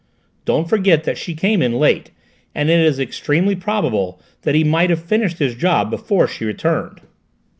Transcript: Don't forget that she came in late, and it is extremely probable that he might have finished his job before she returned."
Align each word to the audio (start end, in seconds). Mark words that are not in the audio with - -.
Don't 0.45 0.67
forget 0.67 1.03
that 1.03 1.19
she 1.19 1.35
came 1.35 1.61
in 1.61 1.73
late, 1.73 2.09
and 2.55 2.71
it 2.71 2.79
is 2.79 2.99
extremely 2.99 3.55
probable 3.55 4.19
that 4.41 4.55
he 4.55 4.63
might 4.63 4.89
have 4.89 5.03
finished 5.03 5.37
his 5.37 5.53
job 5.53 5.91
before 5.91 6.27
she 6.27 6.43
returned." 6.43 7.01